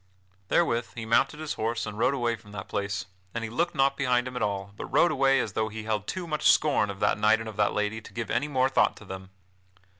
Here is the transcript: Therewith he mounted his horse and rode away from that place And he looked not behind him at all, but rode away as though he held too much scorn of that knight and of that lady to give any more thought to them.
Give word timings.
Therewith 0.47 0.93
he 0.95 1.05
mounted 1.05 1.39
his 1.39 1.53
horse 1.53 1.85
and 1.85 1.95
rode 1.95 2.15
away 2.15 2.35
from 2.35 2.51
that 2.53 2.67
place 2.67 3.05
And 3.35 3.43
he 3.43 3.51
looked 3.51 3.75
not 3.75 3.95
behind 3.95 4.27
him 4.27 4.35
at 4.35 4.41
all, 4.41 4.73
but 4.75 4.85
rode 4.87 5.11
away 5.11 5.39
as 5.39 5.53
though 5.53 5.69
he 5.69 5.83
held 5.83 6.07
too 6.07 6.25
much 6.25 6.51
scorn 6.51 6.89
of 6.89 6.99
that 7.01 7.19
knight 7.19 7.39
and 7.39 7.47
of 7.47 7.55
that 7.57 7.73
lady 7.73 8.01
to 8.01 8.13
give 8.13 8.31
any 8.31 8.47
more 8.47 8.67
thought 8.67 8.97
to 8.97 9.05
them. 9.05 9.29